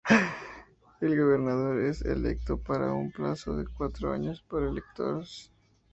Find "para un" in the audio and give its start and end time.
2.57-3.11